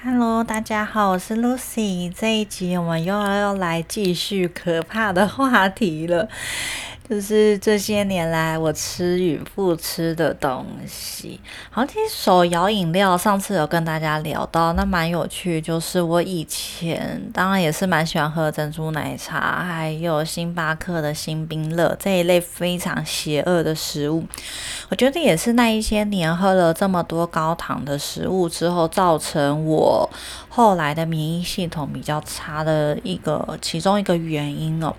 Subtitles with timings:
[0.00, 2.12] Hello，大家好，我是 Lucy。
[2.16, 6.28] 这一集我们又要来继续可怕的话题了。
[7.08, 15.58] 就是这些年来我吃与不吃的东西，好，其实手摇饮料上次有跟大家聊到，那蛮有趣。
[15.58, 24.22] 就是我以前当然也是蛮喜欢喝珍珠奶茶，还有星巴克的新冰乐这一类非常邪恶的食物。
[24.90, 30.08] 我觉得也是那一些年喝了这么多高糖的食物之后，造成我
[30.58, 34.92] 后来的免疫系统比较差的一个其中一个原因哦。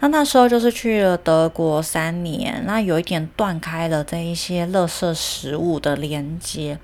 [0.00, 6.78] 那那时候就是去了德国三年，那有一点断开了这一些垃圾食物的连接。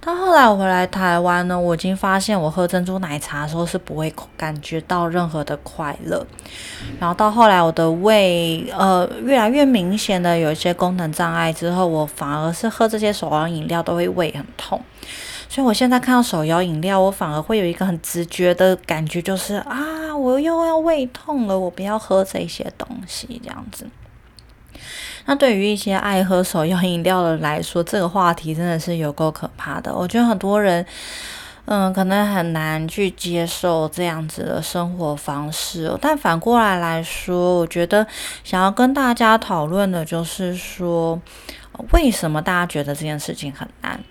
[0.00, 6.26] 到后来我回来台湾呢，我已经发现我喝珍珠奶茶的时候是不会感觉到任何的快乐。
[6.98, 14.80] 然后到后来我的胃呃越来越明显的有一些功能障碍之后，我反而是喝这些手摇饮料都会胃很痛。
[15.52, 23.86] 所以我现在看到手摇饮料，我反而会有一个很直觉的感觉，就是啊，我又要胃痛了，我不要喝这些东西，这样子。
[25.26, 29.94] 那对于一些爱喝手摇饮料的来说，这个话题真的是有够可怕的。
[29.94, 30.86] 我觉得很多人，
[31.66, 35.94] 嗯，可能很难去接受这样子的生活方式。
[36.00, 38.06] 但反过来来说，我觉得
[38.42, 41.20] 想要跟大家讨论的就是说，
[41.92, 44.02] 为什么大家觉得这件事情很难？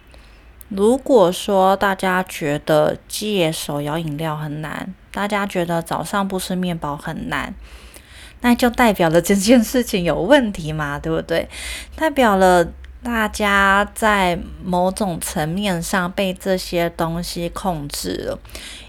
[0.73, 7.53] 如果说大家觉得戒手摇饮料很难，大家觉得早上不吃面包很难，
[8.39, 11.49] 那就代表了这件事情有问题嘛，对不对？
[11.97, 12.66] 代表了
[13.03, 18.39] 大家在某种层面上被这些东西控制了。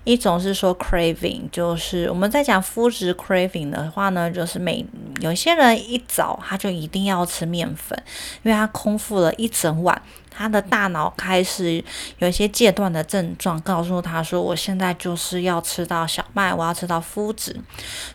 [0.05, 4.87] 一种是说 craving，就是我们在讲肤质 craving 的话呢，就是每
[5.21, 8.01] 有些人一早他就一定要吃面粉，
[8.45, 10.01] 因为他空腹了一整晚。
[10.35, 11.85] 他的大脑开始
[12.19, 17.55] 有一些戒断的症状，告诉他说：“我现在就是要吃到小麦，我要吃到麸质。”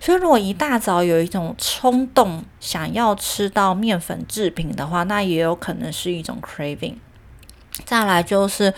[0.01, 6.95] 所以，如果一大早有一种冲动想要吃到面粉制品的话，那也有可能是一种 craving。
[7.85, 8.73] 再来就是。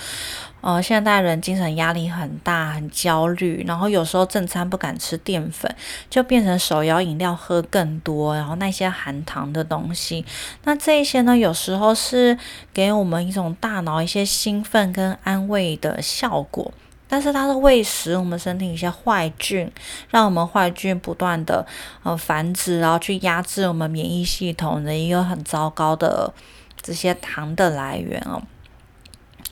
[0.62, 5.74] 呃，现代人精神压力很大，很焦虑，然后有时候正餐不敢吃淀粉，
[6.10, 10.26] 就变成手摇饮料喝更多，然后那些含糖的东西，
[10.64, 12.38] 那这一些呢，有时候是
[12.74, 16.72] 给我们一种大脑一些兴奋跟安慰的效果，
[17.08, 19.72] 但是它是喂食我们身体一些坏菌，
[20.10, 21.66] 让我们坏菌不断的
[22.04, 26.34] 呃繁殖，然后去压制我们免疫系统的一个很糟糕的
[26.82, 28.42] 这些糖的来源哦。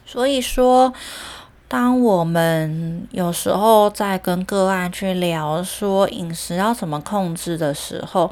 [0.07, 0.93] 所以说，
[1.67, 8.31] 当我们有时候在跟个案去聊说饮食要怎么控制的时候，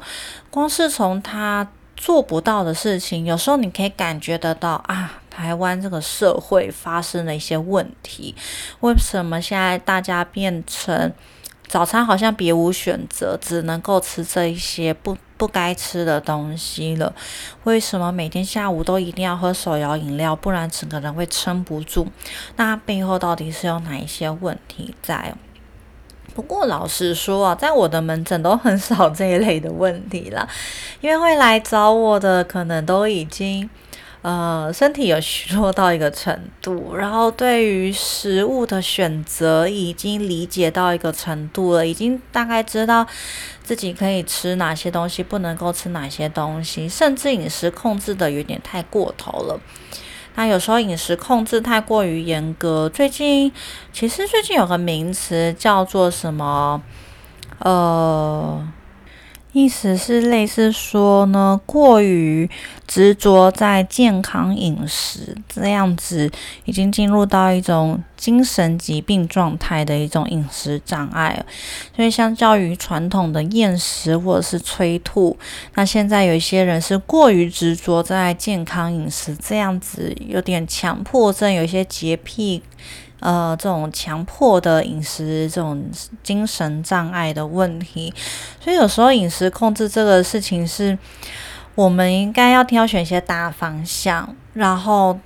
[0.50, 8.34] 光是从他做不到的事情，有时候你可以感觉得到啊，台湾这个社会发生了一些问题。
[8.80, 11.12] 为什么现在大家变成
[11.66, 15.14] 早餐好像别无选择，只能够吃这一些不？
[15.36, 17.14] 不该吃的东西了，
[17.64, 22.06] 为什么每天下午都一定要喝手摇饮料，不然整个人会撑不住？
[22.56, 25.34] 那背后到底是有哪一些问题在？
[26.34, 30.48] 不过老实说啊，在我的门诊都很少这一类的问题了，
[31.00, 33.68] 因为会来找我的可能都已经。
[34.26, 43.06] 呃，身体有虚弱到一个程度，然后对于食物的选择已经理解到一个程度了，已经大概知道
[43.62, 49.60] 自己可以吃哪些东西，不能够吃哪些东西，甚至饮食控制的有点太过头了。
[50.34, 53.52] 那有时候饮食控制太过于严格，最近
[53.92, 56.82] 其实最近有个名词叫做什么？
[57.60, 58.72] 呃。
[59.58, 62.46] 意思是类似说呢，过于
[62.86, 66.30] 执着在健康饮食这样子，
[66.66, 71.42] 已经进入到一种精神疾病状态的一种饮食障碍。
[71.96, 75.34] 所以，相较于传统的厌食或者是催吐，
[75.74, 82.62] 那现在有一些人是过于执着在健康饮食这样子，有点强迫症，有一些洁癖。
[83.26, 85.84] 呃，这种强迫的饮食，这种
[86.22, 88.14] 精神障碍的问题，
[88.60, 90.96] 所以有时候饮食控制这个事情是，
[91.74, 95.18] 我们应该要挑选一些大方向，然后。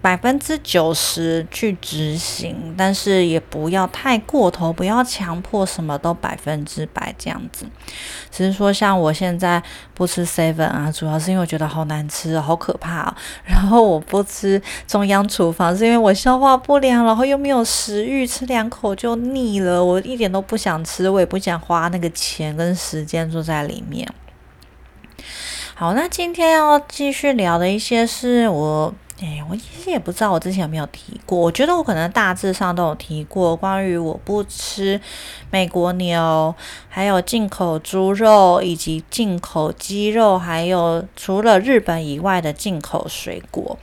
[0.00, 7.66] 百分之九十去执行，但是也不要太过头，不要强迫什么都百分之百这样子。
[8.30, 9.60] 只是说，像我现在
[9.94, 13.12] 不吃 seven 啊，主要是因为我觉得好难吃，好可怕。
[13.44, 24.08] 然后我不吃中央厨房，是因为我消化不良，然后又没有食欲，吃两口就腻了，我一点都不想吃，我也不想花那个钱跟时间坐在里面。
[25.74, 28.94] 好，那今天要继续聊的一些是我。
[29.20, 31.36] 哎，我其实也不知道我之前有没有提过。
[31.36, 35.00] 我觉得我可能大致上都有提过，关于我不吃
[35.50, 36.54] 美国牛，
[36.88, 43.76] 还有进口猪肉，以及进口鸡肉，还有除了日本以外的进口水果。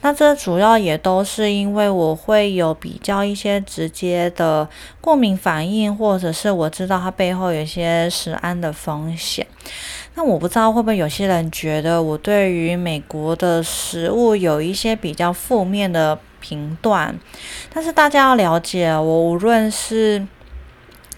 [0.00, 4.68] 那这主要也都是因为我会有比较一些直接的
[5.00, 9.44] 过敏反应，或者是我知道它背后有一些食安的风险。
[10.18, 17.16] 那我不知道会不会有些人觉得我对于美国的食物有一些比较负面的评断，
[17.72, 20.26] 但是大家要了解，我无论是。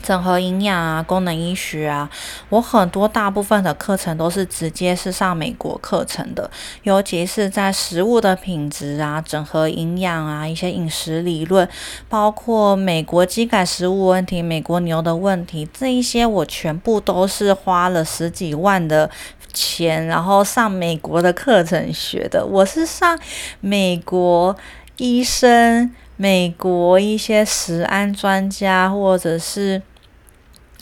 [0.03, 2.09] 整合营养啊，功能医学啊，
[2.49, 6.51] 我很多大部分的课程都是直接是上美国课程的，
[6.83, 11.69] 尤其是在食物的品质啊，整合营养啊，一些饮食理论，
[12.09, 19.11] 包括美国基改食物问题，美国牛的问题，这一些我全部都是花了十几万的
[19.53, 22.45] 钱，然后上美国的课程学的。
[22.45, 23.19] 我是上
[23.61, 24.57] 美国
[24.97, 29.83] 医生、美国一些食安专家，或者是。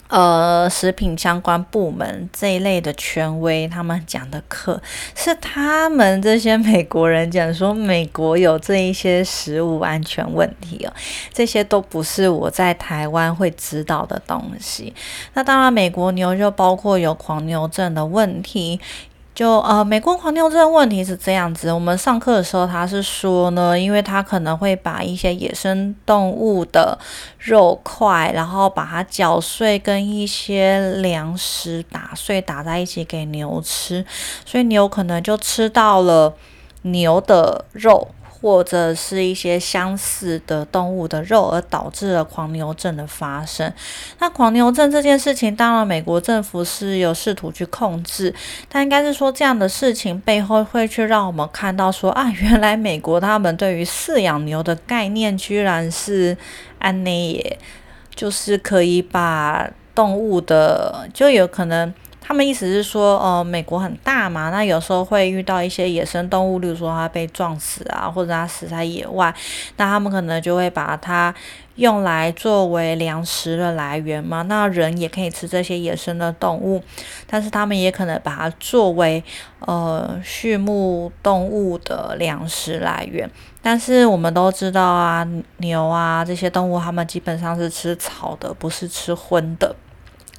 [0.09, 4.81] 呃，食品相关部门这一类的权威，他们讲的课
[5.15, 10.91] 是他们这些美国人讲说，美国有这一些食物安全问题哦，
[11.31, 14.93] 这些都不是我在台湾会知道的东西。
[15.35, 18.79] 那当然，美国牛肉包括有狂牛症的问题。
[19.35, 21.71] 就呃，美国狂牛症问题是这样子。
[21.71, 26.99] 我们上课的时候，他是说呢，因为他可能会把一些野生动物的
[27.37, 34.05] 肉块，然后把它搅碎，跟一些粮食打碎打在一起给牛吃，
[34.45, 36.33] 所以你有可能就吃到了
[36.81, 38.09] 牛的肉。
[38.41, 43.71] 或者是一些相似的动物的肉，而导致了狂牛症的发生。
[44.19, 48.33] 那狂牛症这件事情，当然美国政府是有试图去控制，
[48.69, 56.37] 但应该是说这样的事情背后会去让我们看到说啊，原来美国他们对于饲养牛的概念居然是
[56.77, 57.59] 安内耶，
[58.15, 61.93] 就是可以把动物的就有可能。
[62.29, 69.33] 他们意思是说，呃，美国很大嘛，那有时候会遇到一些野生动物，例如说它被撞死啊，或者它死在野外，
[69.77, 71.33] 那他们可能就会把它
[71.77, 74.43] 用来作为粮食的来源嘛。
[74.43, 76.83] 那人也可以吃这些野生的动物，
[77.25, 79.23] 但是他们也可能把它作为
[79.61, 83.27] 呃畜牧动物的粮食来源。
[83.59, 85.27] 但是我们都知道啊，
[85.57, 89.75] 牛啊这些动物，它们基本上是吃草的，不是吃荤的。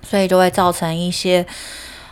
[0.02, 1.46] 所以就会造成一些。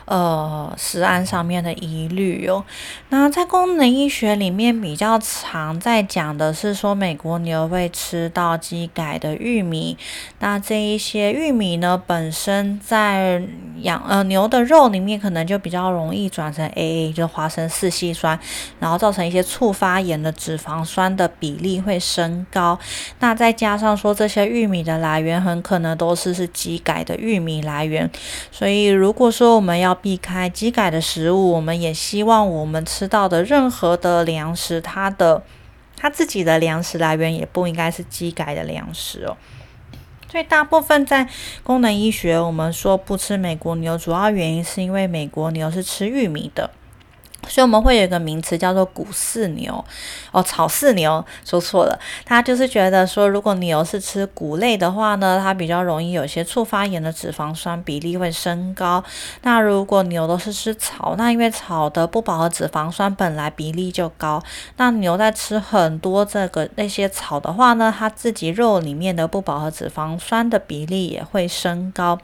[0.08, 2.64] 呃，食安上面的疑虑哦。
[3.10, 9.98] 那在功能医学里面比较常在讲的是说，美国牛会吃到基改的玉米。
[10.38, 13.42] 那这一些玉米呢，本身在
[13.82, 18.38] 养呃牛的肉里面，可能就比较容易转成 AA，就花生四烯酸，
[18.80, 22.78] 然后造成一些促发炎的脂肪酸的比例会升高。
[23.18, 28.10] 那再加上说，这些玉米的来源很可能都是是基改的玉米来源。
[28.50, 35.42] 所以如果说我们要避开机改的食物，我们也希望我们吃到的任何的粮食，它的
[35.96, 39.36] 它自己的粮食来源也不应该是机改的粮食哦。
[40.30, 41.28] 所以大部分在
[41.62, 46.70] 功能医学，我们说不吃美国牛，主要原因是因为美国牛是吃玉米的。
[47.46, 49.82] 所以我们会有一个名词叫做谷饲牛，
[50.32, 51.98] 哦，草饲牛，说错了。
[52.24, 59.02] 他就是觉得说，如果牛是吃谷类的话呢，它比较容易有些促发炎的脂肪酸比例会升高。
[59.42, 64.42] 那如果牛都是吃草，那因为草的不饱和脂肪酸本来比例就高，
[64.76, 72.18] 那牛在吃很多这个那些草的话呢，它自己肉里面的不饱和脂肪酸的比例也会升高。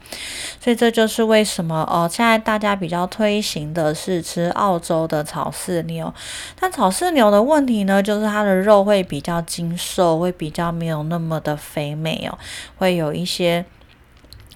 [0.60, 5.03] 所以这就是为什么哦，现在大家比较推行的是吃澳洲。
[5.06, 6.12] 的草饲牛，
[6.58, 12.38] 但草饲牛的问题呢，就是它的肉会比较精瘦，会比较没有那么的肥美哦，
[12.76, 13.64] 会有一些。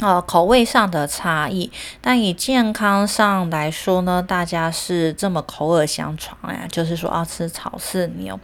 [0.01, 8.39] 呃，口味上的差异，但以健康上来说呢，大家是这么口耳相传呀，就是说要吃草饲牛。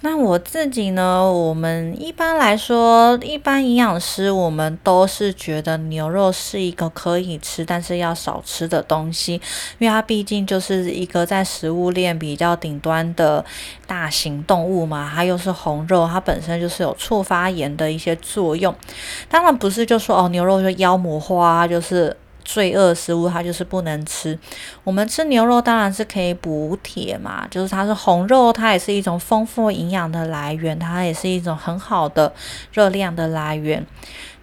[0.00, 9.34] 那我自己呢，我们一般来说，一般营养师我们都是觉得牛肉是一个可以吃，但是要少吃的东西，
[9.78, 13.44] 因为它毕竟就是一个在食物链比较顶端的
[13.88, 18.72] 大型动物嘛，它又是红肉，它本身就是有促发炎的一些作用。
[19.28, 22.16] 当然不是就说哦，牛肉就妖魔化就是
[22.48, 24.38] 罪恶食物，它就是不能吃。
[24.82, 32.32] 我们吃牛肉当然是可以补铁嘛，就是它是红肉，它也是一种丰富营养的来源，它也是一种很好的
[32.72, 33.86] 热量的来源。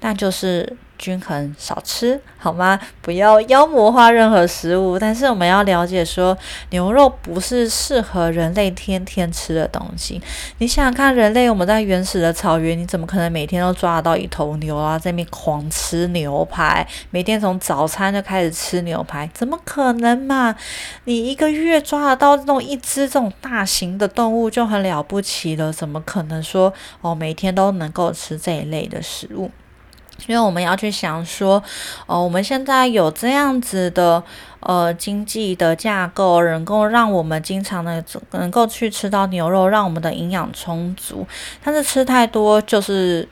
[0.05, 2.79] 但就是均衡少吃，好吗？
[3.01, 4.99] 不要妖魔化任何食物。
[4.99, 6.37] 但是我们要了解说，
[6.69, 10.21] 牛肉不是适合人类天天吃的东西。
[10.59, 14.99] 你想想看，人类我们在原始的草原，你怎么可能每天都抓得到一头牛啊？
[14.99, 20.55] 在那边狂吃牛排，每天从早餐就开始吃牛排，怎么可能嘛？
[21.05, 26.71] 你一个月抓得到这种一只这种大型的动物就很了不起了，怎么可能说
[27.01, 29.49] 哦每天都能够吃这一类的食物？
[30.27, 31.61] 因为我们要去想说，
[32.05, 34.23] 哦，我们现在有这样子的
[34.59, 41.27] 呃经济的架构，能够让我们经常的能够去吃到牛肉，让我们的营养充足，
[41.63, 43.27] 但是吃太多就是。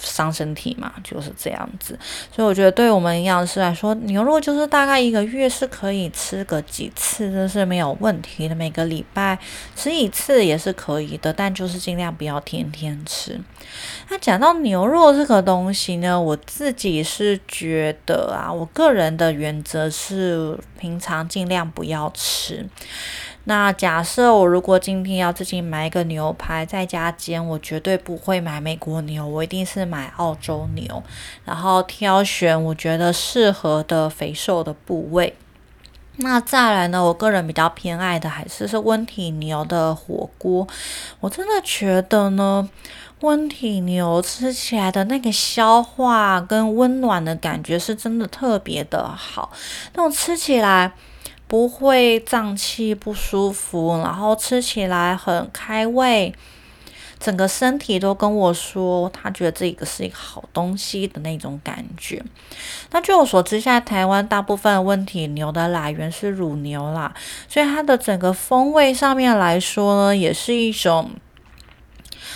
[0.00, 1.98] 伤身体嘛，就是这样子，
[2.34, 8.54] 所以我觉得对我们营养师来说，牛肉就是大概一个月是可以吃个几次，这是没有问题的。
[8.54, 9.38] 每个礼拜
[9.76, 13.40] 吃一次也是可以的，但就是尽量不要天天吃。
[14.08, 22.66] 那讲到牛肉这个东西呢，我自己是觉得啊，我个人的原则是平常尽量不要吃。
[23.50, 31.02] 那假设我如果今天要自己买一个牛排在家煎，我绝对不会买美国牛，我一定是买澳洲牛，
[31.44, 35.34] 然后挑选我觉得适合的肥瘦的部位。
[36.18, 40.64] 那再来呢，我个人比较偏爱的还是是温体牛的火锅。
[41.18, 42.70] 我真的觉得呢，
[43.22, 49.50] 温体牛吃起来的那个消化跟温暖的感觉是真的特别的好，
[49.94, 50.92] 那种吃起来。
[51.50, 56.32] 不会胀气不舒服，然后吃起来很开胃，
[57.18, 62.22] 整个身体都跟我说，他觉得这个是一个好东西的那种感觉。
[62.92, 67.12] 那据我所知，现在台湾大部分问题牛的来源是乳牛啦，
[67.48, 71.10] 所以它的整个风味上面来说呢，也是一种。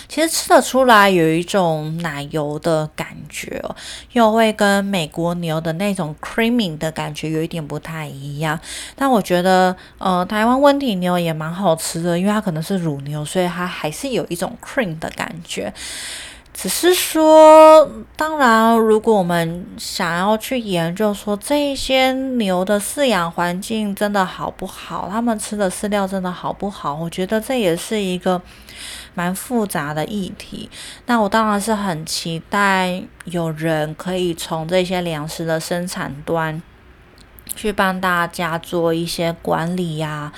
[0.07, 3.63] 其实吃得出来有一种奶油的感觉，
[4.11, 8.59] 又会跟美国牛的那种 creamy 的感觉有一点不太一样。
[8.95, 15.73] 但我觉得，呃，台湾温体牛也蛮好吃的，因为它可能是乳牛，所以它还是有一种 cream 的感觉。
[16.53, 28.41] 只是说，当然，如果我们想要去研究说这些牛的饲养环境真的好不好，他们吃的饲料真的好不好，我觉得这也是一个。
[29.15, 30.69] 蛮复杂的议题，
[31.07, 36.61] 那我当然是很期待有人可以从这些粮食的生产端
[37.55, 40.31] 去帮大家做一些管理呀、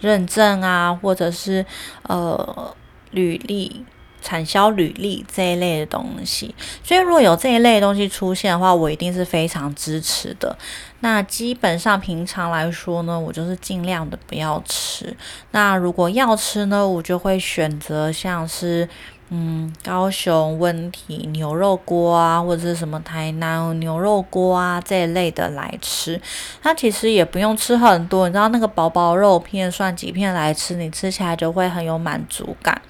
[0.00, 1.64] 认证啊，或者是
[2.02, 2.76] 呃
[3.12, 3.86] 履历。
[4.26, 6.52] 产销履历这一类的东西，
[6.82, 10.58] 所以如果有这一类东西出现的话，我一定是非常支持的。
[10.98, 15.16] 那基本上平常来说呢，我就是尽量的不要吃。
[15.52, 18.88] 那如果要吃呢，我就会选择像是。
[19.28, 26.20] 嗯，高雄温体牛肉锅啊，或者是什么台南牛肉锅啊这一类的来吃，
[26.62, 32.80] 它其实也不用吃很多，你知道那个薄薄肉片，算几片来吃，你吃起来就会很有满足感，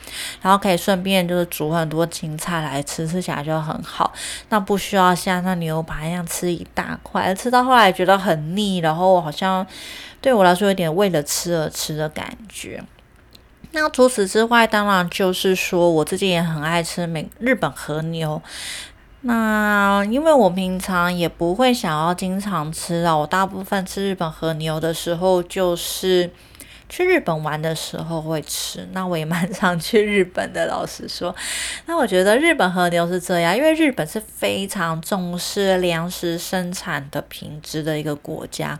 [0.43, 4.13] 然后可以顺便就是煮很多青菜来吃，吃起来就很好。
[4.51, 9.67] 那不需要像那牛排一样吃一大块，吃到后来觉得很腻，然后好像
[10.21, 12.85] 对我来说有点为了吃而吃的感觉。
[13.73, 18.41] 那除此之外，当然就是说，我自己也很爱吃美日本和牛。
[19.23, 26.31] 那因为我平常也不会想要经常吃啊，我大部分吃日本和牛的时候就是。
[26.89, 30.67] 去日本玩的时候会吃，那我也蛮 常去日本的。
[30.67, 31.35] 老实说，
[31.87, 38.79] 那我觉得日本和牛是这样，因为日本是非常重视粮食生产的品质的一个国家，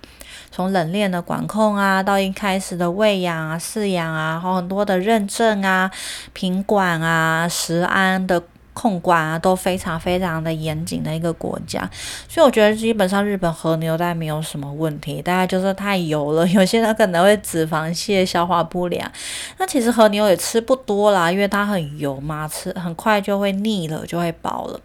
[0.51, 5.91] 从冷链的管控啊，到一开始的喂养啊、饲养啊，还有很多的认证啊、
[6.33, 8.43] 品管啊、食安的。
[8.77, 11.89] 控管啊都非常非常的严谨的一个国家，
[12.29, 19.11] 所以我觉得基本上日本和牛大概没有什么问题，大概就是太油了， 有些人可能会脂肪泻、消化不良。
[19.57, 24.79] 那其实和牛也吃不多啦，因为它很油嘛，吃很快就会腻了，就会饱了。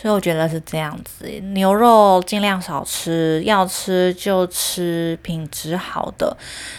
[0.00, 6.36] 所以我觉得是这样子，牛肉尽量少吃，要吃就吃品质好的。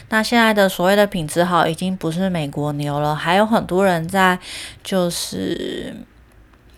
[0.09, 4.39] 那现在的所谓的品质好，已经不是美国牛了，还有很多人在
[4.83, 5.93] 就是。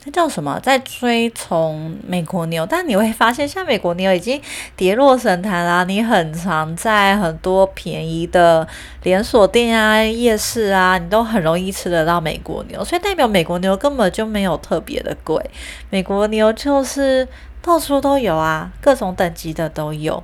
[0.04, 0.60] 那叫什么？
[0.64, 4.42] 在追从美国牛，但你会发现，像美国牛已经
[4.76, 5.84] 跌落神坛啦。
[5.84, 8.68] 你很常在很多便宜的
[9.04, 15.40] 连锁店啊、夜市啊，你都很容易吃得到美国牛，所以代表美国牛根本就没有特别的贵。
[15.92, 17.28] 美国牛就是
[17.62, 20.24] 到处都有啊，各种等级的都有。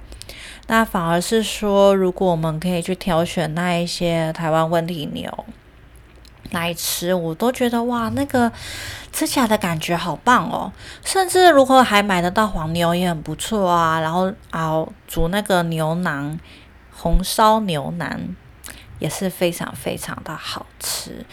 [0.65, 5.45] 那反而是说，如果我们可以去挑选那一些台湾问题牛。
[6.51, 8.51] 来吃，我都觉得哇，那个
[9.11, 10.71] 吃起来的感觉好棒哦！
[11.03, 13.99] 甚至如果还买得到黄牛也很不错啊。
[13.99, 16.39] 然后熬煮那个牛腩，
[16.95, 18.35] 红烧牛腩
[18.99, 21.25] 也是非常非常的好吃。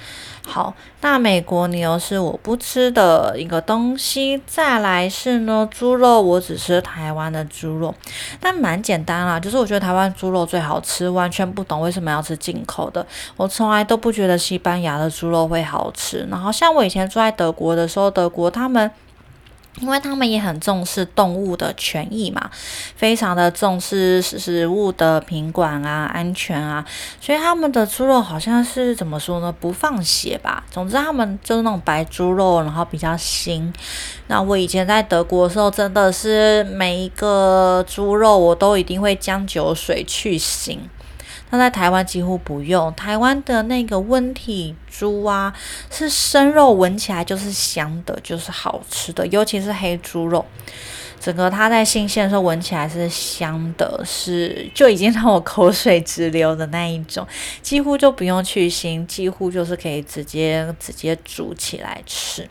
[0.47, 4.43] 好，那美国牛是我不吃的一个东西。
[4.47, 7.95] 再来是呢，猪肉我只吃台湾的猪肉，
[8.39, 13.07] 但蛮简单啦，就是我觉得台湾猪肉最好吃，完全不懂为什么要吃进口的。
[13.37, 16.27] 我从来都不觉得西班牙的猪肉会好吃。
[16.31, 18.91] 然后像我以前住在德国的时候，德国他们。
[19.81, 22.51] 因为他们也很重视动物的权益嘛，
[22.97, 26.85] 非常的重视食物的品管啊、安全啊，
[27.21, 29.53] 所以他们的猪肉好像是怎么说呢？
[29.61, 30.65] 不放血吧。
[30.71, 33.73] 总之，他们就是那种白猪肉，然后比较腥。
[34.29, 40.79] 那我以前在德国的时候，真的是每一个猪肉我都一定会将酒水去腥。
[41.51, 45.55] 那在台湾几乎不用，台湾的那个温体猪啊，
[45.91, 50.45] 是生肉闻起来就是香的，就是好吃的，尤其是黑猪肉，
[51.21, 57.25] 整个它在新鲜的时候闻起来是香的，是就已经让我口水直流的那一种，
[57.63, 62.49] 几乎就不用去腥，几乎就是可以直接直接煮起来吃。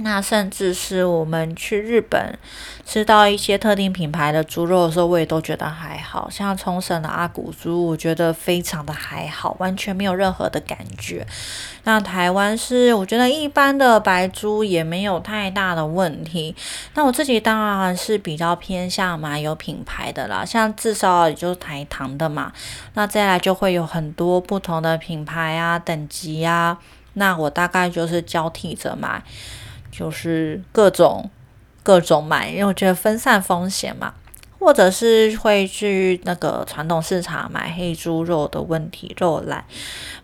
[0.00, 2.38] 那甚至是我们去日本
[2.86, 11.26] 吃到一些特定品牌的猪肉的时候，我也都觉得还好像冲绳的阿古猪，我觉得非常的还好，完全没有任何的感觉。
[11.82, 16.54] 那台湾是我觉得一般的白猪也没有太大的问题。
[16.94, 22.52] 那我自己当然是比较偏向买有品牌的啦，像至少也就是台糖的嘛。
[22.94, 26.78] 那再来就会有很多不同的品牌啊、等级啊，
[27.14, 29.22] 那我大概就是交替着买。
[29.98, 31.28] 就是各种
[31.82, 34.14] 各种买，因为我觉得分散风险嘛，
[34.60, 39.64] 或者是会去那个传统市场买黑猪肉的问题肉来。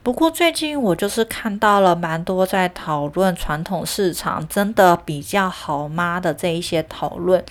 [0.05, 7.43] 不过最近我就是看到了蛮多在讨论传统市场真的比较好吗的这一些讨论。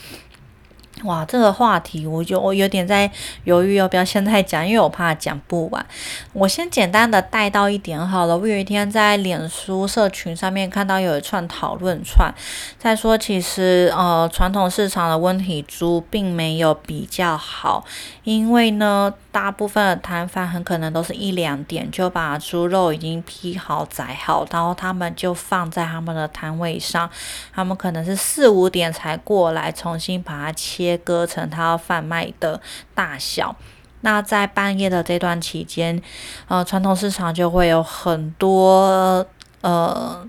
[1.04, 3.12] 哇，这个话题我就我有点在
[3.44, 5.86] 犹豫要不要现在讲，因为我怕讲不完。
[6.32, 8.38] 我先简单的带到一点好了。
[8.38, 12.34] 我有一天在脸书社群上面看到有一串讨论串，
[12.80, 17.84] 在说其实呃传统市场的温体猪并没有比较好，
[18.24, 27.10] 因为呢大部分的摊贩很可能都是一两点就把猪肉已经劈好宰好，然后他们就放在他们的摊位上，
[27.54, 30.92] 他们可能是四五点才过来重新把它切。
[30.97, 32.60] 割成它要贩卖的
[32.93, 33.56] 大小。
[34.01, 36.01] 那在半夜的这段期间，
[36.49, 39.25] 呃，传统市场就会有很多
[39.62, 40.27] 呃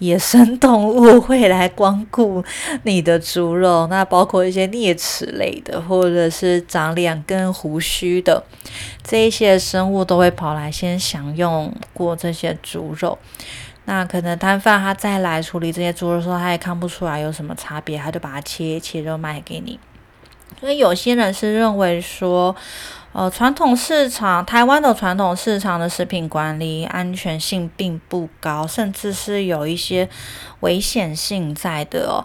[0.00, 2.44] 野生动物会来光顾
[2.82, 3.86] 你的猪肉。
[3.86, 8.44] 那包括一些啮齿类的，或者是长两根胡须的
[9.02, 13.18] 这一些生物，都会跑来先享用过这些猪肉。
[13.86, 19.80] 那可能摊贩他再来处理这些猪肉的时候，他也看不出来有什么差别，他就把它切一切肉卖给你。
[20.58, 22.54] 所以有些人是认为说，
[23.12, 30.08] 呃，传统市场台湾的传统市场的食品管理安全性并不高，甚至是有一些
[30.60, 32.24] 危险性在的哦。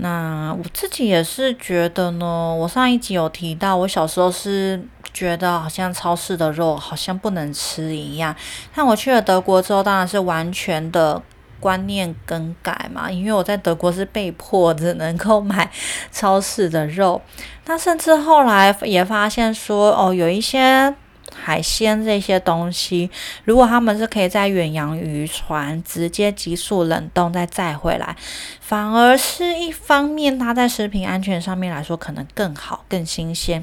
[0.00, 8.34] 那我自己也是觉得呢，我上一集有提到，我小时候是觉得好像超市的肉好像不能吃一样，
[8.74, 11.22] 但我去了德国之后，当然是完全的。
[11.60, 15.70] 观念更改嘛，因为我在德国是被迫只能够买
[16.12, 17.20] 超市的肉，
[17.66, 20.94] 那甚至后来也发现说，哦，有一些
[21.34, 23.10] 海鲜这些东西，
[23.44, 28.16] 如果他们是可以在远洋渔船直接急速冷冻再载回来，
[28.60, 33.62] 反而是一方面，它在食品安全上面来说可能更好、更新鲜；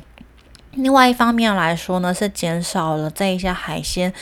[0.71, 4.13] 另外一方面来说呢，是减少了这一些海鲜。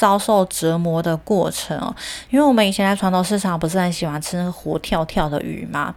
[0.00, 1.94] 遭受折磨的过程哦，
[2.30, 5.94] 因为我们以前在传统市场不是很喜欢吃活跳跳的鱼吗？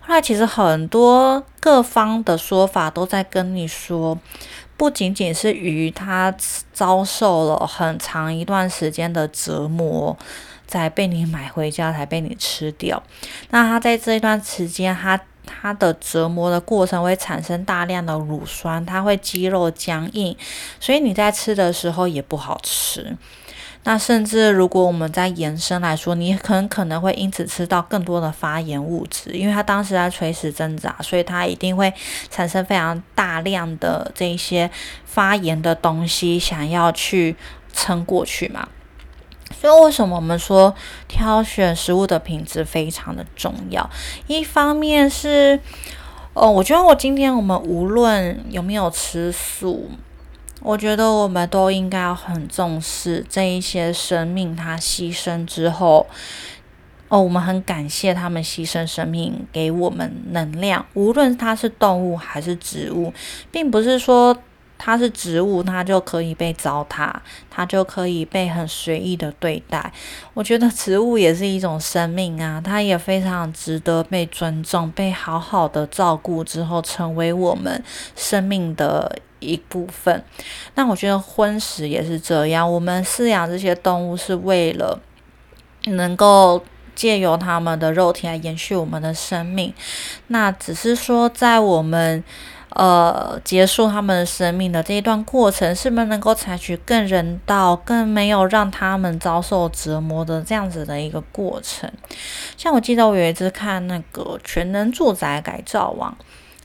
[0.00, 4.18] 后来其实很多各方的说法都在跟你说，
[4.76, 6.30] 不仅仅是鱼，它
[6.74, 10.14] 遭受了很长一段时间的折磨，
[10.66, 13.02] 才被你买回家，才被你吃掉。
[13.48, 20.36] 那它在这一段时间，它它的折磨的过程会产生大量的乳酸，它会肌肉僵硬，
[20.78, 23.16] 所以你在吃的时候也不好吃。
[23.84, 31.90] 那甚至如果我们在延伸来说，你很可能会因此吃到更多的发炎物质，因为它当时在垂死挣扎，所以它一定会
[32.28, 34.70] 产生非常大量的这些
[35.06, 37.34] 发炎的东西，想要去
[37.72, 38.68] 撑过去嘛。
[39.50, 40.74] 所以为什么我们说
[41.08, 43.88] 挑选食物的品质非常的重要？
[44.26, 45.58] 一方面是，
[46.34, 49.90] 哦，我觉得我今天我们无论有没有吃素，
[50.60, 56.06] 我觉得我们都应该要很重视这一些生命，它牺牲之后，
[57.08, 63.12] 哦，我们很感谢他们牺牲生命给我们能量，无论它是动物还是植物，
[63.50, 64.36] 并不是说。
[64.78, 67.12] 它是植物，它就可以被糟蹋，
[67.50, 69.92] 它就可以被很随意的对待。
[70.32, 77.82] 我觉得植物也是一种生命啊，它也非常值得被尊重，被好好的照顾之后，成为我们
[78.14, 80.24] 生命的一部分。
[80.76, 85.00] 那我觉得荤食也是这样，我们饲养这些动物是为了
[85.86, 86.62] 能够
[86.94, 89.74] 借由它们的肉体来延续我们的生命。
[90.28, 92.22] 那只是说在我们。
[92.70, 101.90] 呃，结束他们生命的这一段过程，是不是能够采取更人道、更没有让他们遭受折磨的这样子的一个过程？
[102.56, 106.14] 像我记得我有一次看那个《全能住宅改造网》，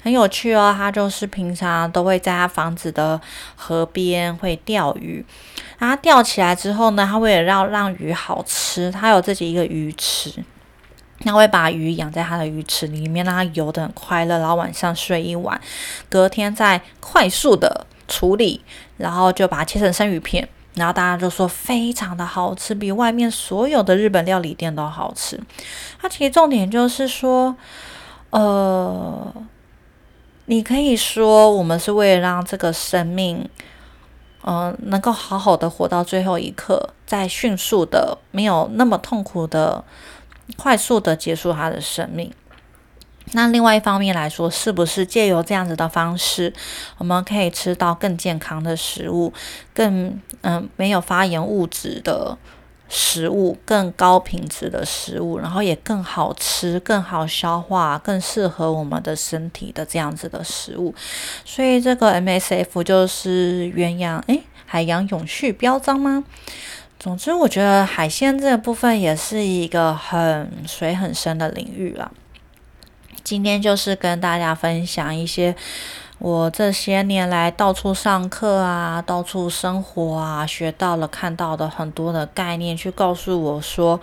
[0.04, 0.74] 很有趣哦。
[0.78, 3.20] 他就是平常都会在他房子的
[3.56, 5.26] 河边会钓鱼，
[5.80, 10.44] 然后钓起来之后呢，他为了让让鱼好吃，他有自己一个鱼池。
[11.26, 15.60] 他会把鱼养在他的鱼池里面，让它游得很快乐，然后晚上睡一晚，
[16.10, 18.62] 隔天再快速的处理，
[18.98, 25.40] 然后就把它切成生鱼片，然后大家就说非常的好吃，比外面所有的日本料理店都好吃。
[26.02, 27.56] 它其实重点就是说，
[28.32, 29.34] 呃，
[30.46, 33.50] 你可以说我们是为了让这个生命，
[34.44, 39.84] 嗯，能够好好的活到最后一刻，再迅速的没有那么痛苦的。
[40.58, 42.32] 快速的结束他的生命。
[43.32, 46.54] 那另外一方面来说，是不是借由这样子的方式，
[46.98, 49.32] 我们可以吃到更健康的食物，
[49.74, 52.38] 更嗯没有发炎物质的
[52.90, 60.94] 食物，更高品质的食物，然后也更好吃、更好消化、更适合我们的身体的这样子的食物。
[61.46, 66.26] 所以这个 MSF 就是鸳鸯诶，海洋永续标章吗？
[67.04, 72.10] 总之，我觉得海鲜这个部分也是一个很水很深的领域了。
[73.26, 75.54] 今天就是跟大家分享一些
[76.20, 84.00] 我这些年来到处上课啊、到处生活啊学到了、看到的很多的概念，去告诉我说，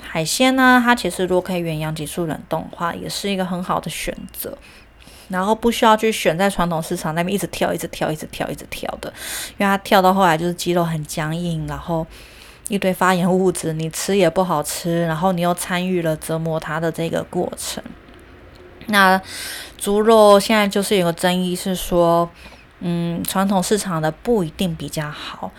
[0.00, 4.56] 海鲜呢，它其实如果可以远洋急速冷冻的话，也是一个很好的选择。
[5.30, 9.08] 然后不需要去选在传统市场那边一直跳、一直跳、一直跳、一直跳的，
[9.56, 12.06] 因为它跳到后来就是肌肉很僵硬，然后
[12.68, 17.82] 一堆发炎物质，你吃也不好吃，然后你又参与了折磨它的这个过程。
[18.86, 19.20] 那
[19.78, 22.28] 猪肉现在就是有个争议是说，
[22.80, 25.52] 嗯，传统市场的不一定比较好，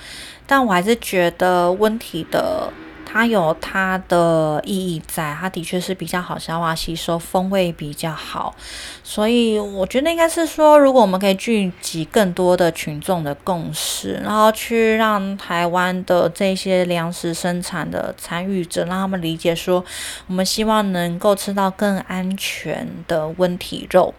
[0.46, 2.72] 但我还是觉得问题的。
[3.12, 8.56] 它有它的意义在，它的确是比较好消化吸收，风味比较好，
[9.04, 19.84] 所以我觉得应该是说，如果我们可以聚集更多的群众的共识，然后去让台湾的这些粮食生产的参与者，让他们理解说，
[20.28, 24.13] 我们希望能够吃到更安全的温体肉。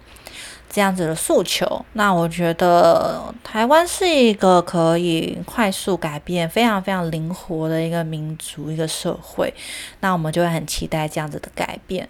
[0.73, 9.53] 这样子的诉求，那我觉得台湾是一个可以快速改变、非常非常灵活的一个民族、一个社会，
[10.01, 12.09] 那我们就会很期待这样子的改变。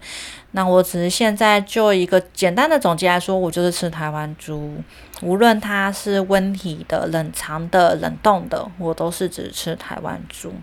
[0.51, 4.75] 那我只是现在就一个简单的总结来说，我就是吃台湾猪，
[5.21, 10.53] 无论它是温体的、冷藏的、冷冻的，我都是只吃台湾猪。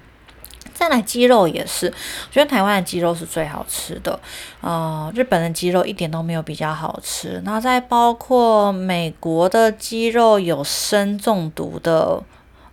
[0.80, 4.18] 再来鸡肉也是，我觉得台湾的鸡肉是最好吃的，
[4.62, 7.38] 呃，日本的鸡肉一点都没有比较好吃。
[7.44, 12.22] 那再包括美国的鸡肉有砷中毒的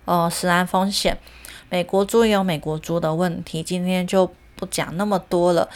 [0.06, 1.18] 呃食安风险，
[1.68, 5.68] 美国猪也有美国猪的问题，今天就不讲那么多了。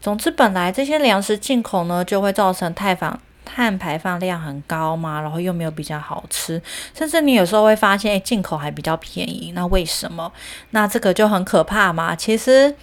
[0.00, 3.20] 总之，本来这些粮食进口呢，就会造成太反。
[3.44, 6.60] 碳排放量很高嘛，然后又没有比较好吃，
[6.94, 10.32] 甚至你有时候会发现，哎，进口还比较便宜，那为什么？
[10.70, 12.16] 那这个就很可怕嘛。
[12.16, 12.74] 其实，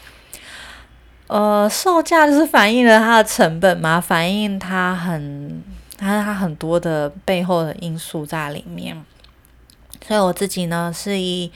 [1.28, 5.62] 呃，售价就是反映了它的成本嘛，反映它很
[5.98, 9.04] 它它很多的背后的因素在里面。
[10.06, 11.52] 所以我自己呢是以，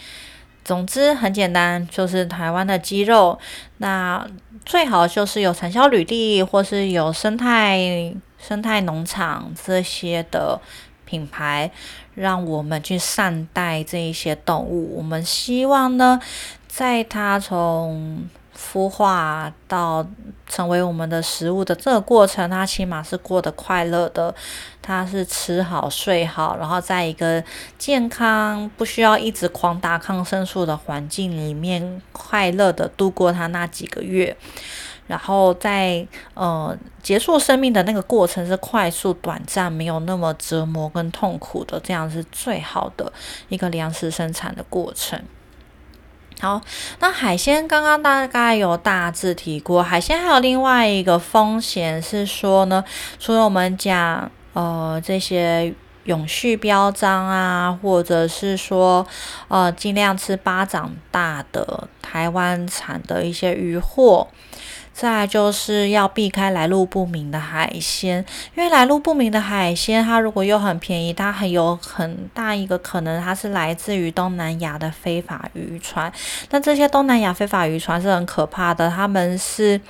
[0.63, 3.39] 总之很简单，就是台湾的鸡肉，
[3.77, 4.25] 那
[4.65, 8.13] 最好就是有产销履历或是有生态。
[8.47, 10.59] 生态农场这些的
[11.05, 11.71] 品牌，
[12.13, 14.97] 让我们去善待这一些动物。
[14.97, 16.19] 我们希望呢，
[16.67, 20.05] 在它从孵化到
[20.47, 24.33] 成为我们的食物的这个过程，它起码是过得快乐的。
[24.81, 27.43] 它是吃好睡好，然后在一个
[27.79, 34.37] 健康、不需要一直狂打抗生素的环境里面，快乐的度过它那几个月。
[35.07, 43.13] 然后在呃结束生命的那个过程是快速、短暂，没有那么折磨跟痛苦的，这样是最好的
[43.49, 45.21] 一个粮食生产的过程。
[46.41, 46.59] 好，
[46.99, 52.83] 那海鲜刚刚大概有大致提过，海鲜还有另外一个风险是说呢，
[53.19, 59.05] 除了我们讲呃这些永续标章啊，或者是说
[59.47, 64.27] 呃尽量吃巴掌大的台湾产的一些鱼货。
[64.97, 76.09] 再就是要避开来路不明的海鲜，因为来路不明的海鲜，它如果又很便宜，它很有很大一个可能，它是来自于东南亚的非法渔船。
[76.51, 79.81] 那这些东南亚非法渔船是很可怕的，他们是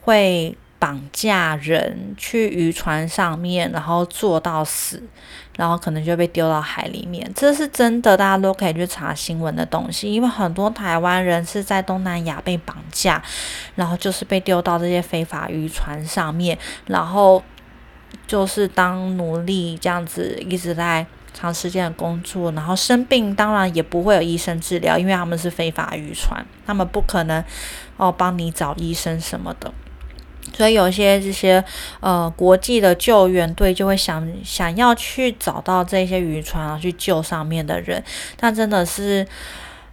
[0.00, 0.56] 会。
[0.82, 5.00] 绑架人去渔船上面，然后做到死，
[5.56, 7.30] 然后可能就被丢到海里面。
[7.36, 10.12] 这是真的，大家都可以去查新闻的东西。
[10.12, 13.22] 因为很多台湾人是在东南亚被绑架，
[13.76, 17.40] 然后就是被丢到这些非法渔船上面，然后
[18.26, 27.44] 就是当奴隶这样子一直在长时间的工作，然后生病当然也不会有医生治疗，因为他们是非法渔船，他们不可能
[27.96, 29.72] 哦帮你找医生什么的。
[30.54, 31.62] 所以有些这些
[32.00, 38.02] 呃国际的救援队就会想想要去找到这些渔船啊，去救上面的人。
[38.36, 39.26] 但真的是，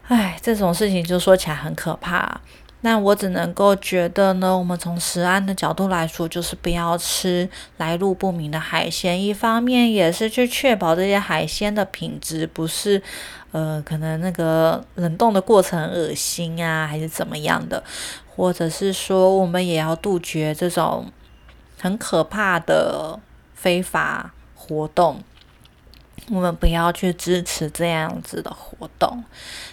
[0.07, 2.41] 唉，这种事情就说起来很可怕。
[2.81, 9.21] 那我只能够觉得呢，我们从食安的角度来说，就是不要吃来路不明的海鲜。
[9.21, 13.01] 一方面也是去确保这些海鲜的品质不是
[13.51, 17.83] 呃可能那个冷冻的过程恶心啊，还是怎么样的。
[18.39, 21.11] 或者是说，我们也要杜绝这种
[21.77, 23.19] 很可怕的
[23.53, 25.21] 非法活动，
[26.29, 29.25] 我们不要去支持这样子的活动。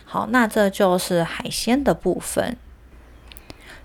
[0.04, 2.56] 好，那这就是海鲜的部分。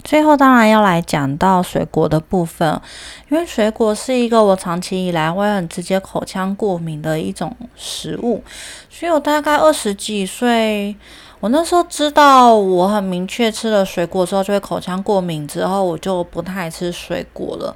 [0.03, 2.81] 最后，当然要来讲到水果的部分，
[3.29, 8.43] 因为水果是一个我长期以来会很直接口腔过敏的一种食物，
[8.89, 10.95] 所以我大概二十几岁。
[11.41, 17.75] 我那时候知道我很明确吃了水果之后就会口腔过敏，之后我就不太吃水果了。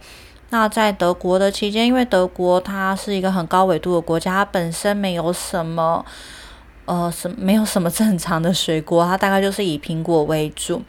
[0.51, 6.05] 那在德国的期间，因为德国它是一个很高纬度的国家，它本身没有什么
[6.85, 10.79] 呃什没有什么正常的水果，它大概就是以苹果为主。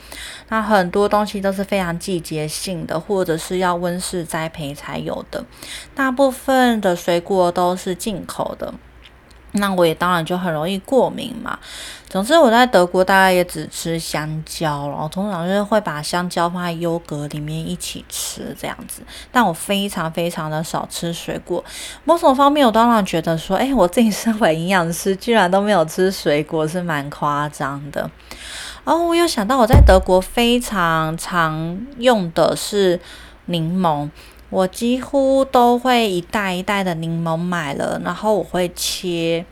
[0.50, 5.42] 那很多东西都是非常季节性的，或者是要温室栽培才有的。
[5.94, 8.74] 大部分的水果都是进口的。
[9.56, 11.58] 那我也当然就很容易过敏嘛。
[12.08, 19.02] 总之我在德国大概也只吃香蕉，然后通常就是会把香蕉放在优格里面一起吃这样子。
[19.32, 21.62] 但我非常非常的少吃水果。
[22.04, 28.08] 某种方面，我当然觉得说，哎，我自己身为营养师，居然都没有吃水果，是蛮夸张的。
[28.84, 32.98] 然后我又想到，我在德国非常常用的是
[33.46, 34.08] 柠檬。
[34.48, 39.44] 我几乎都会一袋一袋的柠檬买了，然后我会切，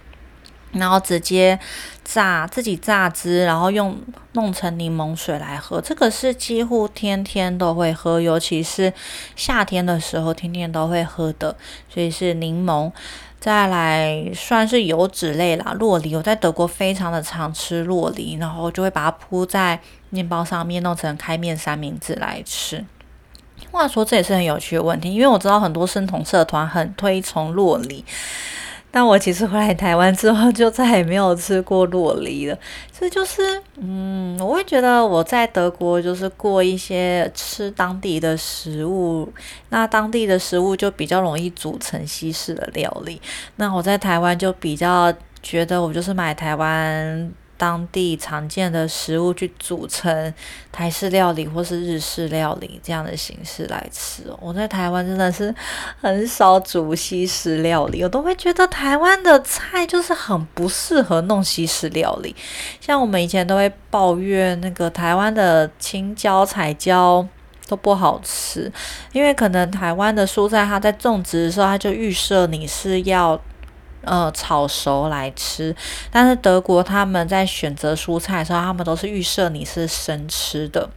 [0.72, 1.59] 然后直接
[2.04, 3.98] 榨自己榨汁，然后用
[4.33, 5.80] 弄成柠檬水来喝。
[5.80, 8.92] 这个是几乎天天都会喝，尤其是
[9.35, 11.57] 夏天的时候，天天都会喝的。
[11.88, 12.92] 所以是柠檬，
[13.40, 16.14] 再来算是油脂类啦，洛梨。
[16.14, 19.80] 我在德国非常的常吃洛梨，然后就会把它铺在
[20.11, 22.85] 面包上面，弄成开面三明治来吃。
[23.74, 28.04] 话说这也是很有趣的问题，因为我知道很多生酮社团很推崇洛梨，
[28.90, 32.56] 但我其实回来台湾之后就再也没有吃过洛梨了。
[32.96, 39.28] 这就是，嗯，我会觉得我在德国就是过一些吃当地的食物，
[39.70, 43.20] 那当地的食物就比较容易组成西式的料理。
[43.56, 47.32] 那我在台湾就比较觉得我就是买台湾。
[47.56, 50.34] 当地常见的食物去组成
[50.72, 54.24] 台式料理或是日式料理这样的形式来吃。
[54.40, 55.54] 我在台湾真的是
[56.00, 62.34] 很少煮西式料理，我都会觉得台湾的菜就是很不适合弄西式料理。
[62.80, 67.26] 像我们以前都会抱怨那个台湾的青椒、彩椒
[67.68, 68.70] 都不好吃，
[69.12, 73.40] 因为可能台湾的蔬菜它在种植的时候，它就预设你是要。
[74.06, 75.74] 呃，炒熟来吃，
[76.10, 80.88] 但是德国他们在选择蔬菜的时候，他们都是预设你是生吃的，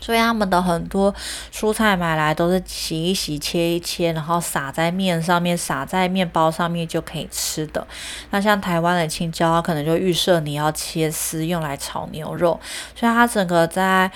[0.00, 1.14] 所以他们的很多
[1.52, 7.86] 蔬菜买来都是洗一洗、切一切，然后撒在面上面、撒在面包上面就可以吃的。
[8.30, 12.60] 那像台湾的青椒，可能就预设你要切丝用来炒牛肉，
[12.94, 14.10] 所以它整个在。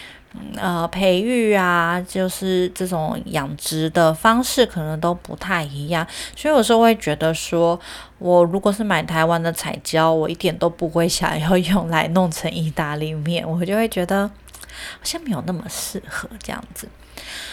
[0.56, 7.78] 呃，培育啊，就是这种养殖的方式可能都不太一样，所以有时候会觉得说，
[8.18, 16.88] 我如果是买台湾的彩椒，我一点都不会想要用来弄成意大利面，我就会觉得好像没有那么适合这样子。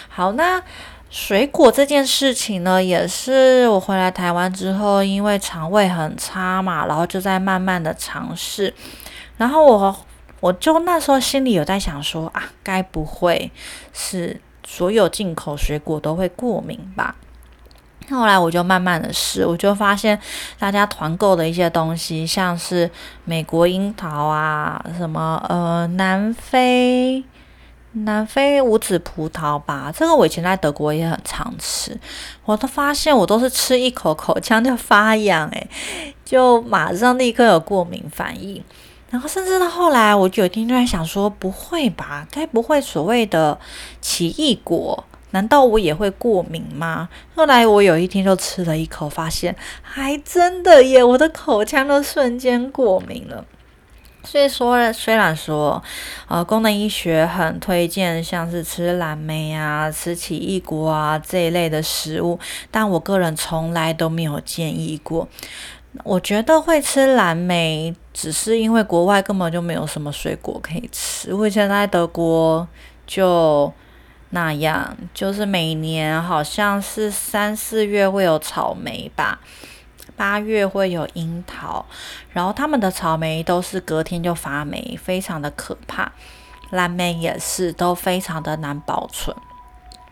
[0.07, 0.61] 好，那
[1.09, 8.73] 水果这件事情呢，也是我回来台湾之后，因为肠胃很差嘛，然后就在慢慢的尝试，
[9.37, 10.05] 然后我
[10.39, 13.51] 我就那时候心里有在想说啊，该不会
[13.93, 17.15] 是所有进口水果都会过敏吧？
[18.09, 20.19] 后来我就慢慢的试，我就发现
[20.57, 22.89] 大家团购的一些东西，像是
[23.23, 27.23] 美国樱桃啊，什么呃南非
[27.91, 31.95] 南非无籽葡萄吧，这个我以前在德国也很常吃，
[32.45, 35.69] 我都发现我都是吃一口口腔就发痒，诶，
[36.25, 38.63] 就马上立刻有过敏反应，
[39.09, 43.59] 然后甚至到后来，我有一天就在想说，不会吧，该不会所谓的
[44.01, 45.03] 奇异果？
[45.31, 47.07] 难道我也会过敏吗？
[47.35, 53.45] 后来我有一天就吃了一口，发现还真的耶，我的口腔都瞬间过敏了。
[54.23, 55.81] 所以说，虽然说，
[56.27, 62.37] 呃，功能医学很推荐像是吃蓝莓啊、吃奇异果啊这一类的食物，
[62.69, 65.27] 但我个人从来都没有建议过。
[66.03, 71.33] 我觉得会吃蓝莓，只是因为国外根本就没有什么水果可以吃。
[71.33, 72.67] 我以前在德国
[73.05, 73.71] 就。
[74.31, 79.39] 那样就是每年好像是三四月会有草莓吧，
[80.15, 81.83] 八月会有樱桃，
[82.29, 86.11] 然后他们的草莓都是隔天就发霉，非常的可怕。
[86.69, 89.35] 蓝莓也是都非常的难保存。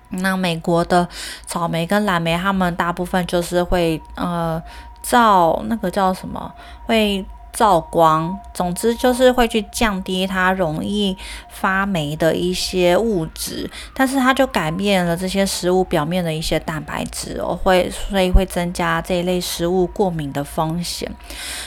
[0.10, 1.08] 那美国的
[1.46, 4.60] 草莓跟蓝莓，他们大部分就是会呃
[5.08, 6.52] 照那个叫什么
[6.86, 7.26] 会。
[7.54, 11.18] 照光，总之就是会去降低它容易
[11.50, 21.12] 发霉的一些物质，但是它就改变了这些食物表面的一些蛋白质哦，会所以会增加这一类食物过敏的风险。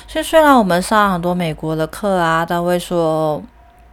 [0.07, 3.43] 所以虽然我们上很多美国的课啊，都会说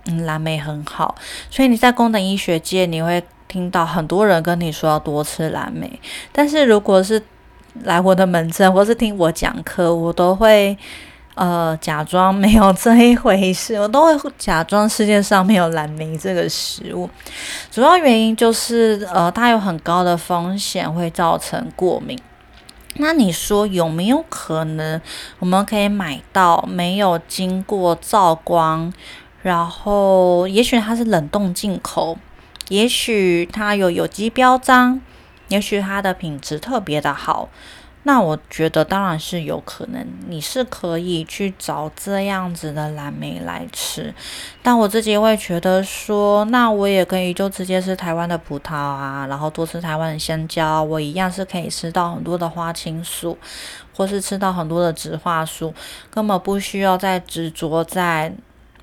[0.06, 1.16] 嗯蓝莓很好，
[1.50, 6.00] 所以你在功能医学界你会听到很多人跟你说要多吃蓝莓，
[6.32, 7.20] 但是如果是
[7.84, 10.78] 来我的门诊或是听我讲课，我都会。
[11.40, 17.08] 呃，假装没有这一回事，我都会假装世界上没有蓝莓这个食物。
[17.70, 22.18] 主要原因就是，呃，它有很高的风险会造成过敏。
[22.96, 25.00] 那你说有没有可能
[25.38, 28.92] 我们可以买到没有经过照光，
[29.44, 32.18] 然后也许它是冷冻进口，
[32.70, 35.00] 也许它有有机标章，
[35.48, 37.50] 也许它的品质特别的好。
[38.04, 44.14] 那我觉得当然是有可能，你是可以去找这样子的蓝莓来吃，
[44.64, 53.38] 但我自己会觉得说，那我也可以就直接吃台湾的葡萄啊，然后多吃台湾的香蕉，我一样是可以吃到很多的花青素，
[53.94, 55.74] 或是吃到很多的植化素，
[56.10, 58.34] 根本不需要再执着在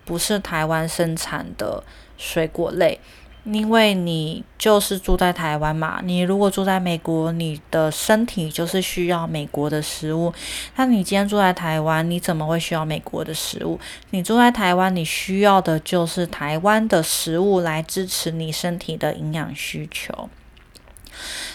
[0.05, 1.83] 不是台湾生产的
[2.19, 3.01] 水果类。
[3.45, 10.33] 因为你就是住在台湾嘛，你如果住在美国，你的身体就是需要美国的食物。
[10.77, 13.79] 那你今天住在台湾，你怎么会需要美国的食物？
[14.11, 20.31] 你住在台湾，你需要的就是台湾的食物来支持你身体的营养需求。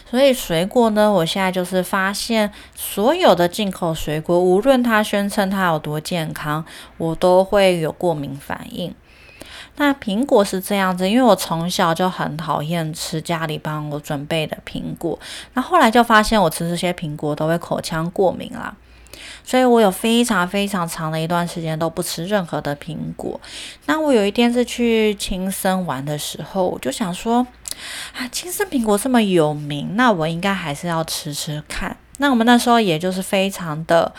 [0.10, 6.64] 所以水果呢，我现在就是发现，所有的进口水果，无论它宣称它有多健康，
[6.98, 8.94] 我都会有过敏反应。
[9.78, 15.18] 那苹果是这样子，因为我从小就很讨厌吃家里帮我准备的苹果，
[15.54, 18.76] 那后来就发现我吃这些苹果都会口腔过敏啦，
[19.44, 23.40] 所以我有非常非常长的一段时间都不吃任何的苹果。
[23.86, 27.48] 那我有一天是去青森玩的时候，我就想说，
[28.18, 31.96] 啊，青森苹果这么有名，那我应该还是要吃吃看。
[32.18, 34.14] 那我们那时候也就是非常的。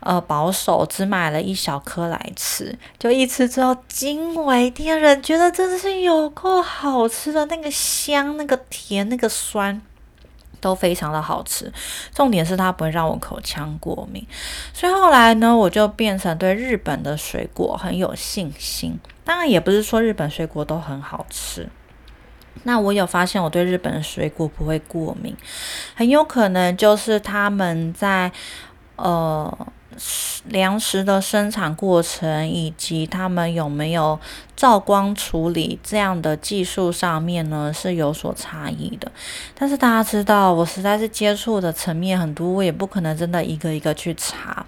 [0.00, 9.78] 呃，保守只买了一小颗来吃，就一吃之后惊为天人，觉得真的是有够好吃的，那个香、那个甜、那个酸
[10.58, 11.70] 都非常的好吃。
[12.14, 14.26] 重点是它不会让我口腔过敏，
[14.72, 18.98] 所以后来呢，我就变成对日本的水果很有信心。
[19.22, 21.68] 当然，也不是说日本水果都很好吃。
[22.62, 25.36] 那我有发现，我对日本的水果不会过敏，
[25.94, 28.32] 很有可能就是他们在
[28.96, 29.66] 呃。
[30.48, 34.18] 粮食的生产过程以及他们有没有
[34.56, 39.12] 照光处理这样的技术上面呢是有所差异的。
[39.54, 44.64] 但是大家知道，我实在是接触的层面很多，我也不可能真的一个一个去查。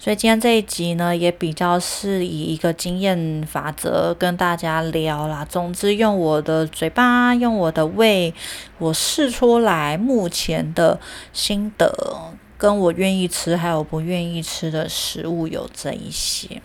[0.00, 5.44] 所以今天这一集呢，也比较是以一个经验法则跟大家聊啦。
[5.48, 8.32] 总之，用我的嘴巴，用我的胃，
[8.78, 11.00] 我试出来目前的
[11.32, 12.32] 心得。
[12.58, 16.60] 跟我愿意吃，还有不愿意吃的食物有这一些。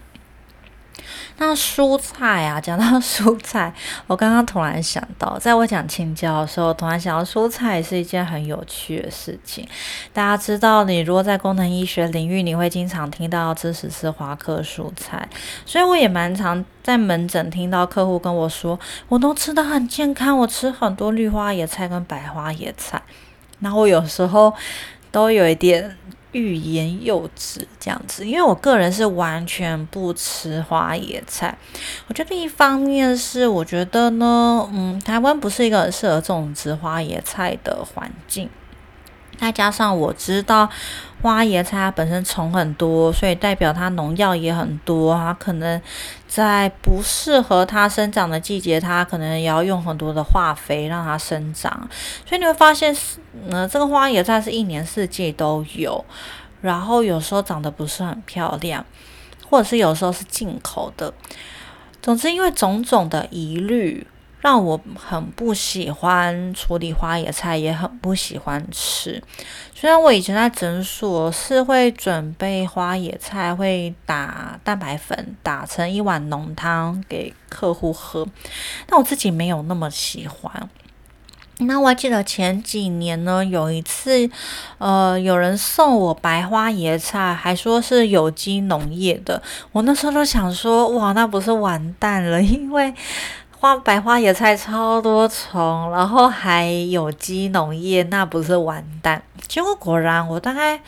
[1.38, 3.74] 那蔬菜啊，讲到 蔬菜，
[4.06, 9.68] 我刚刚突然想到，在我讲青椒的时候，突然想到蔬菜是一件很有趣的事情。
[10.14, 15.28] 大家知道，你如果在功能医学领域，你会经常听到知识是花科蔬菜，
[15.66, 18.80] 所以我也蛮常在门诊听到客户跟我说，
[19.10, 23.02] 我都吃的很健康，我吃很多绿花野菜跟白花野菜。
[23.60, 24.54] 那我有时候
[25.14, 25.95] 都有一点。
[26.36, 31.55] 欲言又止这样子，因为我个人是完全不吃花椰菜。
[32.07, 38.49] 我觉得一方面是我觉得呢，嗯，台湾不是一个很适合种植花椰菜的环境。
[39.38, 40.68] 再加上我知道
[41.22, 45.14] 花椰菜它本身虫很多，所以代表它农药也很多。
[45.14, 45.80] 它可能
[46.34, 51.88] 在不适合它生长的季节，它可能也要用很多的化肥让它生长。
[52.26, 52.96] 所以你会发现，
[53.52, 56.04] 呃，这个花椰菜是一年四季都有，
[56.62, 58.84] 然后有时候长得不是很漂亮，
[59.48, 61.14] 或者是有时候是进口的。
[62.02, 64.08] 总之，因为种种的疑虑。
[64.44, 69.24] 让我很不喜欢处理花野菜，也很不喜欢吃。
[69.74, 78.28] 虽然我以前在诊所是会准备花野菜，会打蛋白粉，打成一碗浓汤给客户喝，
[78.86, 80.70] 但我自己没有那么喜欢。
[81.60, 84.30] 那我还记得前几年呢，有一次，
[84.80, 89.41] 呃，有人送我白花椰菜，还说是有机农业的。
[89.72, 92.94] 我那时候都想说，哇，那不是完蛋了，因为。
[93.64, 99.24] 花白花野菜超多虫，然后还有机农业，那不是完蛋？
[99.47, 100.82] 结果果然，我大概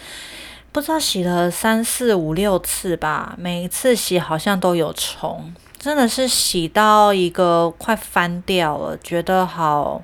[0.74, 10.04] 不知道洗了三四五六次吧，每一次洗好像都有虫，真的是洗到一个快翻掉了，觉得好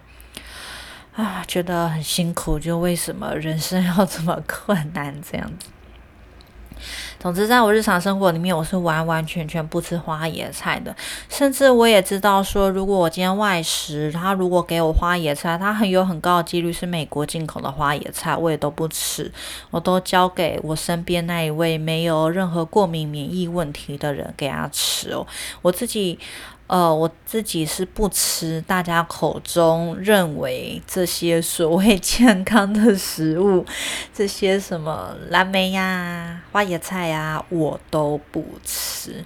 [1.17, 5.67] 啊，觉得很辛苦，就为什么人生要这么困难这样子？
[7.21, 10.95] 总之，在我日常生活里面，我是完完全全不吃花椰菜的。
[11.29, 19.31] 甚至我也知道说，如果我今天外食，他如果给我花椰菜，他很有很高的几率是美国进口的花椰菜，我也都不吃，
[19.69, 25.27] 我都交给我身边那一位没有任何过敏免疫问题的人给他吃哦。
[25.61, 26.17] 我自己。
[26.71, 33.65] 呃，我自己是不吃大家口中认为这些所谓 健康的食物，
[34.13, 39.21] 这些什么蓝莓呀、花椰菜呀，我都不吃。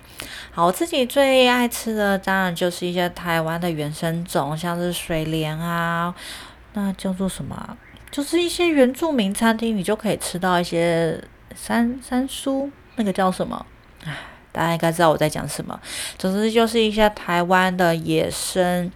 [0.50, 6.16] 好，我自己最爱吃的当然就是一些台湾的原生种，像是水莲啊，
[6.74, 7.78] 那叫做什么？
[8.10, 11.24] 就是一些原住民餐厅你就可以吃到一些
[11.56, 13.64] 山山苏，那个叫什么？
[14.04, 14.35] 唉。
[14.56, 15.78] 大家应该知道我在讲什么。
[16.18, 18.90] 总之就是一些台湾的野生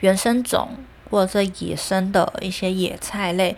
[0.00, 0.70] 原生种，
[1.10, 3.54] 或者是野生的一些野菜类，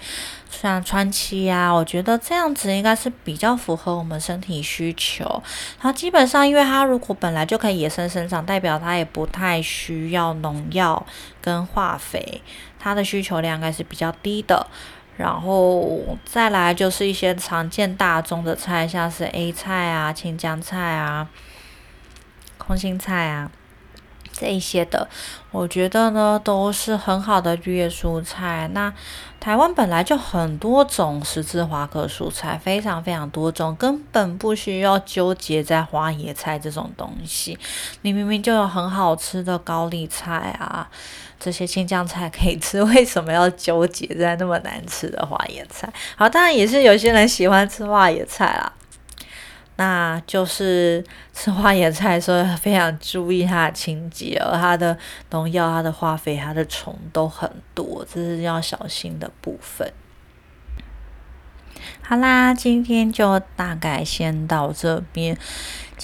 [0.50, 5.42] 像川七啊，我觉得这样子应该是比较符合我们身体需求。
[5.78, 11.06] 它基本上，因为它如果本来就可以野生生长，代表它也不太需要农药
[11.40, 12.42] 跟化肥，
[12.80, 14.66] 它的需求量应该是比较低的。
[15.16, 21.28] 然后再来就是一些常见大众的菜，像是 A 菜啊、青江菜啊、
[22.58, 23.50] 空心菜啊。
[24.36, 25.08] 这一些的，
[25.50, 28.68] 我觉得呢都是很好的绿叶蔬菜。
[28.74, 28.92] 那
[29.40, 37.58] 台湾本来就很多种十字花科蔬菜，非常非常多种，根本不需要纠结在花椰菜这种东西。
[38.02, 40.88] 你明明就有很好吃的高丽菜啊。
[41.38, 45.92] 这些青江菜可以吃， 为什么要纠结在那么难吃的花椰菜？
[46.16, 48.72] 好，当然也是有些人喜欢吃花椰菜啦。
[49.76, 54.96] 那就是吃花野菜的时候非常注意它的清洁，而它的
[55.30, 59.92] 农药、它的化肥、它的虫都很多，这是要小心的部分。
[62.02, 65.36] 好啦，今天就大概先到这边。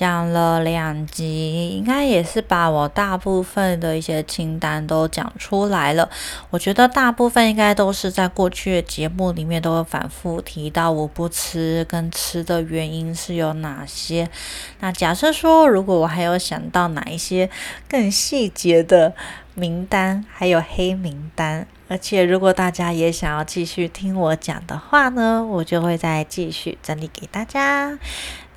[0.00, 6.08] 讲了两集，应该也是把我大部分的一些清单都讲出来了。
[6.48, 14.26] 我觉得大部分应该都是在过去的节目里面都会反复提到我不吃跟吃的原因是有哪些。
[14.78, 17.50] 那假设说，如果我还有想到哪一些
[17.86, 19.12] 更细节的
[19.52, 21.66] 名单，还有黑名单。
[21.88, 27.98] 而且，如果大家也想要继续听我讲的话呢，我就会再继续整理给大家。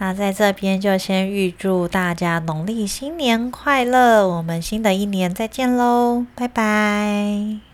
[0.04, 7.73] 那在这边就先预祝大家农历新年快乐，我们新的一年再见喽，拜拜。